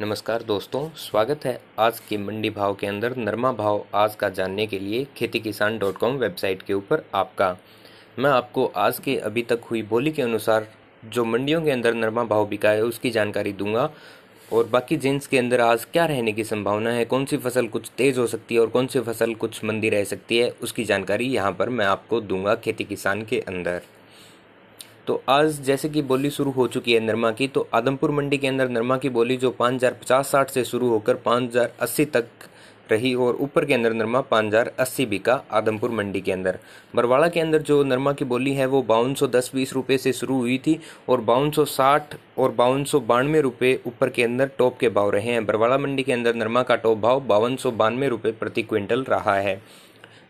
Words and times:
नमस्कार 0.00 0.42
दोस्तों, 0.42 0.88
स्वागत 0.90 1.44
है 1.44 1.60
आज 1.78 1.98
के 2.00 2.16
मंडी 2.18 2.50
भाव 2.50 2.74
के 2.74 2.86
अंदर। 2.86 3.16
नरमा 3.16 3.50
भाव 3.52 3.84
आज 3.94 4.14
का 4.14 4.28
जानने 4.28 4.66
के 4.66 4.78
लिए 4.78 5.04
खेती 5.16 5.40
किसान 5.40 5.76
डॉट 5.78 5.96
कॉम 5.96 6.16
वेबसाइट 6.16 6.62
के 6.62 6.74
ऊपर 6.74 7.02
आपका। 7.14 7.56
मैं 8.18 8.30
आपको 8.30 8.64
आज 8.76 8.98
के 8.98 9.16
अभी 9.18 9.42
तक 9.42 9.64
हुई 9.70 9.82
बोली 9.82 10.12
के 10.12 10.22
अनुसार 10.22 10.66
जो 11.04 11.24
मंडियों 11.24 11.62
के 11.62 11.70
अंदर 11.70 11.94
नरमा 11.94 12.24
भाव 12.24 12.46
बिका 12.48 12.70
है 12.70 12.82
उसकी 12.82 13.10
जानकारी 13.10 13.52
दूँगा। 13.52 13.88
और 14.52 14.66
बाकी 14.66 14.96
जिन्स 14.96 15.26
के 15.26 15.38
अंदर 15.38 15.60
आज 15.60 15.84
क्या 15.84 16.06
रहने 16.06 16.32
की 16.32 16.44
संभावना 16.44 16.90
है, 16.90 17.04
कौन 17.04 17.24
सी 17.24 17.36
फ़सल 17.36 17.66
कुछ 17.66 17.90
तेज़ 17.98 18.20
हो 18.20 18.26
सकती 18.26 18.54
है 18.54 18.60
और 18.60 18.68
कौन 18.68 18.86
सी 18.86 19.00
फ़सल 19.00 19.34
कुछ 19.34 19.64
मंदी 19.64 19.88
रह 19.90 20.04
सकती 20.04 20.38
है, 20.38 20.50
उसकी 20.52 20.84
जानकारी 20.84 21.26
यहाँ 21.26 21.52
पर 21.52 21.68
मैं 21.68 21.86
आपको 21.86 22.20
दूँगा 22.22 22.54
खेती 22.54 22.84
किसान 22.84 23.22
के 23.22 23.40
अंदर। 23.40 23.82
तो 25.06 25.22
आज 25.28 25.60
जैसे 25.60 25.88
कि 25.88 26.02
बोली 26.02 26.30
शुरू 26.30 26.50
हो 26.50 26.66
चुकी 26.68 26.92
है 26.92 26.98
नरमा 27.00 27.30
की 27.30 27.46
तो 27.48 27.66
आदमपुर 27.74 28.10
मंडी 28.10 28.38
के 28.38 28.46
अंदर 28.46 28.68
नरमा 28.68 28.96
की 28.96 29.08
बोली 29.08 29.36
जो 29.36 29.50
पाँच 29.50 29.74
हज़ार 29.74 29.92
पचास 30.02 30.30
साठ 30.30 30.50
से 30.50 30.64
शुरू 30.64 30.88
होकर 30.88 31.14
पाँच 31.24 31.42
हज़ार 31.42 31.72
अस्सी 31.80 32.04
तक 32.06 32.26
रही 32.90 33.12
और 33.16 33.36
ऊपर 33.40 33.64
के 33.64 33.74
अंदर 33.74 33.92
नरमा 33.92 34.20
पाँच 34.20 34.46
हज़ार 34.46 34.72
अस्सी 34.78 35.06
बिका 35.06 35.34
आदमपुर 35.52 35.90
मंडी 35.90 36.20
के 36.20 36.32
अंदर। 36.32 36.58
बरवाड़ा 36.94 37.28
के 37.28 37.40
अंदर 37.40 37.62
जो 37.62 37.82
नरमा 37.84 38.12
की 38.12 38.24
बोली 38.24 38.54
है 38.54 38.66
वो 38.66 38.82
बावन 38.84 39.14
सौ 39.14 39.26
दस 39.28 39.50
बीस 39.54 39.72
रुपये 39.72 39.98
से 39.98 40.12
शुरू 40.12 40.38
हुई 40.38 40.58
थी 40.58 40.78
और 41.08 41.20
बावन 41.22 41.50
सौ 41.50 41.64
साठ 41.66 42.16
और 42.38 42.52
बावन 42.52 42.84
सौ 42.84 43.00
बानवे 43.02 43.40
रुपये 43.40 43.78
ऊपर 43.86 44.10
के 44.10 44.22
अंदर 44.22 44.50
टॉप 44.58 44.78
के 44.78 44.88
भाव 44.90 45.10
रहे 45.10 45.22
हैं। 45.24 45.44
बरवाड़ा 45.46 45.78
मंडी 45.78 46.02
के 46.02 46.12
अंदर 46.12 46.34
नरमा 46.34 46.62
का 46.62 46.76
टॉप 46.76 46.98
भाव 46.98 47.20
बावन 47.26 47.56
सौ 47.56 47.70
बानवे 47.72 48.08
रुपये 48.08 48.32
प्रति 48.32 48.62
क्विंटल 48.62 49.02
रहा 49.04 49.34
है। 49.36 49.60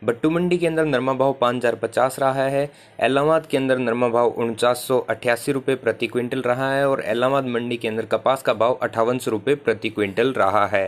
बट्टू 0.03 0.29
मंडी 0.31 0.57
के 0.59 0.67
अंदर 0.67 0.85
नरमा 0.85 1.13
भाव 1.13 1.33
पाँच 1.41 1.57
हज़ार 1.57 1.75
पचास 1.75 2.19
रहा 2.21 2.45
है। 2.45 2.71
एलाहाबाद 2.99 3.45
के 3.47 3.57
अंदर 3.57 3.79
नरमा 3.79 4.09
भाव 4.09 4.29
उनचास 4.35 4.79
सौ 4.79 4.99
अट्ठासी 5.01 5.53
रुपये 5.53 5.75
प्रति 5.77 6.07
क्विंटल 6.07 6.41
रहा 6.43 6.73
है 6.73 6.89
और 6.89 7.03
एलाहाबाद 7.03 7.47
मंडी 7.47 7.77
के 7.77 7.89
अंदर 7.89 8.07
कपास 8.07 8.43
का 8.43 8.55
भाव 8.55 8.79
अट्ठावन 8.83 9.19
सौ 9.19 9.31
रुपये 9.31 9.55
प्रति 9.57 9.91
क्विंटल 9.91 10.33
रहा 10.33 10.67
है। 10.67 10.85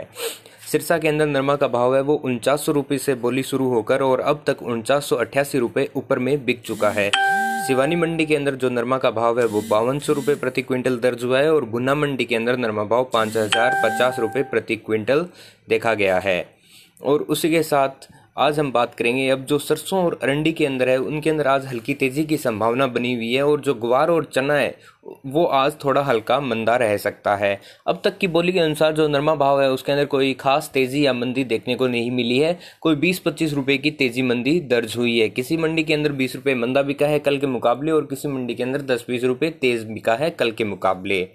सिरसा 0.70 0.98
के 0.98 1.08
अंदर 1.08 1.26
नरमा 1.26 1.56
का 1.56 1.68
भाव 1.68 1.94
है 1.96 2.00
वो 2.02 2.14
उनचास 2.16 2.64
सौ 2.66 2.72
रुपये 2.72 2.98
से 2.98 3.14
बोली 3.16 3.42
शुरू 3.42 3.68
होकर 3.68 4.02
और 4.02 4.20
अब 4.22 4.42
तक 4.46 4.62
उनचास 4.64 5.04
सौ 5.04 5.16
अट्ठासी 5.16 5.58
रुपये 5.58 5.88
ऊपर 5.96 6.18
में 6.18 6.44
बिक 6.44 6.62
चुका 6.62 6.90
है। 6.90 7.10
शिवानी 7.66 7.96
मंडी 7.96 8.26
के 8.26 8.36
अंदर 8.36 8.54
जो 8.54 8.70
नरमा 8.70 8.98
का 8.98 9.10
भाव 9.12 9.40
है 9.40 9.46
वो 9.46 9.62
बावन 9.70 9.98
सौ 9.98 10.12
रुपये 10.12 10.34
प्रति 10.36 10.62
क्विंटल 10.62 10.98
दर्ज 10.98 11.24
हुआ 11.24 11.38
है 11.38 11.52
और 11.52 11.68
गुना 11.70 11.94
मंडी 11.94 12.24
के 12.24 12.36
अंदर 12.36 12.56
नरमा 12.56 12.84
भाव 12.86 13.08
पाँच 13.12 13.36
हज़ार 13.36 13.80
पचास 13.84 14.18
रुपये 14.18 14.42
प्रति 14.44 14.76
क्विंटल 14.78 15.26
देखा 15.68 15.94
गया 15.94 16.18
है। 16.18 16.44
और 17.00 17.22
उसी 17.22 17.50
के 17.50 17.62
साथ 17.62 18.08
आज 18.38 18.58
हम 18.58 18.72
बात 18.72 18.94
करेंगे, 18.94 19.28
अब 19.28 19.44
जो 19.44 19.58
सरसों 19.58 20.04
और 20.04 20.18
अरंडी 20.22 20.52
के 20.52 20.66
अंदर 20.66 20.88
है, 20.88 20.98
उनके 20.98 21.30
अंदर 21.30 21.46
आज 21.46 21.66
हल्की 21.66 21.94
तेज़ी 21.94 22.24
की 22.24 22.36
संभावना 22.36 22.86
बनी 22.86 23.14
हुई 23.14 23.34
है 23.34 23.42
और 23.42 23.60
जो 23.60 23.74
ग्वार 23.74 24.08
और 24.08 24.24
चना 24.24 24.54
है, 24.54 24.76
वो 25.26 25.44
आज 25.44 25.72
थोड़ा 25.84 26.02
हल्का 26.02 26.40
मंदा 26.40 26.76
रह 26.76 26.96
सकता 26.96 27.36
है। 27.36 27.60
अब 27.86 28.00
तक 28.04 28.18
की 28.18 28.26
बोली 28.26 28.52
के 28.52 28.58
अनुसार 28.58 28.92
जो 28.92 29.08
नरमा 29.08 29.34
भाव 29.34 29.62
है, 29.62 29.70
उसके 29.70 29.92
अंदर 29.92 30.04
कोई 30.04 30.34
खास 30.34 30.70
तेज़ी 30.74 31.06
या 31.06 31.12
मंदी 31.12 31.44
देखने 31.44 31.74
को 31.74 31.86
नहीं 31.86 32.10
मिली 32.10 32.38
है। 32.38 32.58
कोई 32.80 32.94
बीस 32.94 33.18
पच्चीस 33.18 33.52
रुपए 33.52 33.78
की 33.78 33.90
तेज़ी 33.90 34.22
मंदी 34.22 34.60
दर्ज 34.60 34.96
हुई 34.96 35.18
है। 35.18 35.28
किसी 35.28 35.56
मंडी 35.56 35.84
के 35.84 35.94
अंदर 35.94 36.12
बीस 36.12 36.36
रुपए 36.36 36.54
मंदा 36.54 36.82
बिका 36.82 37.06
है, 37.06 37.18
कल 37.18 37.38
के 37.38 37.46
मुकाबले, 37.46 37.92
और 37.92 38.04
किसी 38.04 38.28
मंडी 38.28 38.54
के 38.54 38.62
अंदर 38.62 38.82
दस 38.82 39.04
बीस 39.08 39.24
रुपए 39.24 39.50
तेज 39.50 39.84
बिका 39.84 40.14
है, 40.14 40.30
कल 40.30 40.50
के 40.50 40.64
मुकाबले। 40.64 41.28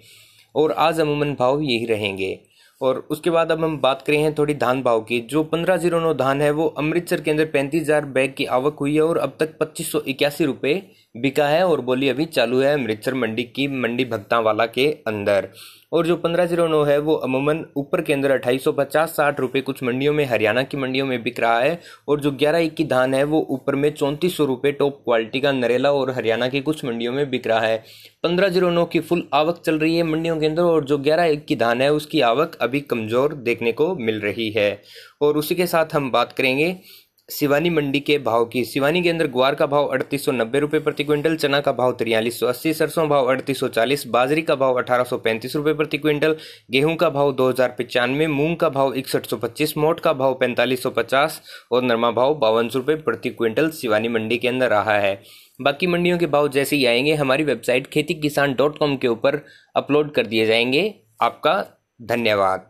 और 0.56 0.72
आज 0.72 1.00
अमूमन 1.00 1.34
भाव 1.34 1.60
यही 1.60 1.86
रहेंगे। 1.86 2.49
और 2.80 3.06
उसके 3.10 3.30
बाद 3.30 3.50
अब 3.52 3.64
हम 3.64 3.76
बात 3.80 4.02
करें 4.02 4.18
हैं 4.18 4.34
थोड़ी 4.34 4.54
धान 4.56 4.82
भाव 4.82 5.00
की। 5.02 5.20
जो 5.22 5.42
पंद्रह 5.44 5.76
ज़ीरो 5.76 6.00
नौ 6.00 6.12
धान 6.14 6.42
है, 6.42 6.50
वो 6.50 6.66
अमृतसर 6.78 7.20
के 7.20 7.30
अंदर 7.30 7.44
पैंतीस 7.46 7.82
हज़ार 7.82 8.04
बैग 8.08 8.34
की 8.34 8.44
आवक 8.52 8.76
हुई 8.80 8.94
है 8.94 9.02
और 9.02 9.18
अब 9.18 9.36
तक 9.40 9.56
पच्चीस 9.60 9.92
सौ 9.92 10.00
इक्यासी 10.08 10.44
रुपये 10.44 10.82
बिका 11.14 11.46
है 11.48 11.62
और 11.66 11.80
बोली 11.80 12.08
अभी 12.08 12.24
चालू 12.26 12.60
है 12.60 12.72
अमृतसर 12.74 13.14
मंडी 13.14 13.42
की 13.46 13.66
मंडी 13.70 14.04
भक्ता 14.04 14.38
वाला 14.40 14.66
के 14.66 14.86
अंदर। 15.06 15.48
और 15.92 16.06
जो 16.06 16.16
पंद्रह 16.16 16.46
ज़ीरो 16.46 16.66
नौ 16.68 16.82
है, 16.84 16.98
वो 16.98 17.14
अमूमन 17.14 17.64
ऊपर 17.76 18.00
के 18.02 18.12
अंदर 18.12 18.30
अट्ठाईस 18.30 18.64
सौ 18.64 18.72
पचास 18.72 19.10
साठ 19.10 19.40
रुपये 19.40 19.62
कुछ 19.62 19.82
मंडियों 19.82 20.12
में, 20.14 20.24
हरियाणा 20.24 20.62
की 20.62 20.76
मंडियों 20.76 21.06
में 21.06 21.22
बिक 21.22 21.40
रहा 21.40 21.58
है। 21.60 21.78
और 22.08 22.20
जो 22.20 22.30
ग्यारह 22.32 22.58
एक 22.58 22.74
की 22.74 22.84
धान 22.84 23.14
है, 23.14 23.24
वो 23.24 23.46
ऊपर 23.50 23.74
में 23.74 23.90
चौंतीस 23.90 24.36
सौ 24.36 24.44
रुपये 24.44 24.72
टॉप 24.72 25.00
क्वालिटी 25.04 25.40
का 25.40 25.52
नरेला 25.52 25.92
और 25.92 26.10
हरियाणा 26.10 26.48
की 26.48 26.60
कुछ 26.60 26.84
मंडियों 26.84 27.12
में 27.12 27.28
बिक 27.30 27.46
रहा 27.46 27.60
है। 27.60 27.82
पंद्रह 28.22 28.48
ज़ीरो 28.48 28.70
नौ 28.70 28.84
की 28.84 29.00
फुल 29.00 29.28
आवक 29.34 29.60
चल 29.66 29.78
रही 29.78 29.96
है 29.96 30.02
मंडियों 30.02 30.38
के 30.40 30.46
अंदर 30.46 30.62
और 30.62 30.84
जो 30.84 30.98
ग्यारह 31.00 31.24
एक 31.24 31.44
की 31.46 31.56
धान 31.56 31.82
है, 31.82 31.92
उसकी 31.92 32.20
आवक 32.22 32.56
अभी 32.60 32.80
कमज़ोर 32.82 33.34
देखने 33.42 33.72
को 33.72 33.94
मिल 33.96 34.20
रही 34.20 34.50
है। 34.50 34.82
और 35.22 35.36
उसी 35.36 35.54
के 35.54 35.66
साथ 35.66 35.94
हम 35.94 36.10
बात 36.10 36.32
करेंगे 36.32 36.76
सिवानी 37.30 37.70
मंडी 37.70 38.00
के 38.00 38.16
भाव 38.18 38.44
की। 38.44 38.64
सिवानी 38.64 39.02
के 39.02 39.08
अंदर 39.08 39.26
ग्वार 39.26 39.54
का 39.54 39.66
भाव 39.66 39.86
अड़तीस 39.86 40.24
सौ 40.24 40.32
नब्बे 40.32 40.58
रुपये 40.58 40.80
प्रति 40.80 41.04
क्विंटल, 41.04 41.36
चना 41.36 41.60
का 41.60 41.72
भाव 41.72 41.92
तिरयालीस 41.92 42.38
सौ 42.40 42.46
अस्सी, 42.46 42.72
सरसों 42.74 43.08
भाव 43.08 43.26
अड़तीस 43.26 43.60
सौ 43.60 43.68
चालीस, 43.68 44.06
बाजरी 44.06 44.42
का 44.42 44.54
भाव 44.54 44.78
अठारह 44.78 45.04
सौ 45.04 45.16
पैंतीस 45.18 45.56
रुपये 45.56 45.74
प्रति 45.74 45.98
क्विंटल, 45.98 46.36
गेहूँ 46.70 46.94
का 46.96 47.10
भाव 47.10 47.32
दो 47.32 47.48
हज़ार 47.48 47.74
पचानवे, 47.78 48.26
मूंग 48.26 48.56
का 48.56 48.68
भाव 48.68 48.94
इकसठ 48.94 49.26
सौ 49.26 49.36
पच्चीस, 49.36 49.76
मोट 49.76 50.00
का 50.00 50.12
भाव 50.12 50.34
पैंतालीस 50.34 50.82
सौ 50.82 50.90
पचास 50.90 51.40
और 51.72 51.82
नरमा 51.82 52.10
भाव 52.10 52.34
बावन 52.34 52.68
सौ 52.68 52.78
रुपये 52.78 52.96
प्रति 52.96 53.30
क्विंटल 53.30 53.70
सिवानी 53.70 54.08
मंडी 54.08 54.38
के 54.38 54.48
अंदर 54.48 54.70
रहा 54.70 54.98
है। 54.98 55.20
बाकी 55.60 55.86
मंडियों 55.86 56.18
के 56.18 56.26
भाव 56.26 56.48
जैसे 56.48 56.76
ही 56.76 56.84
आएँगे, 56.86 57.14
हमारी 57.14 57.44
वेबसाइट 57.44 57.86
खेती 57.86 58.14
किसान 58.14 58.54
डॉट 58.54 58.78
कॉम 58.78 58.96
के 58.96 59.08
ऊपर 59.08 59.40
अपलोड 59.76 60.12
कर 60.12 60.26
दिए 60.26 60.46
जाएँगे। 60.46 60.94
आपका 61.22 61.64
धन्यवाद। 62.02 62.69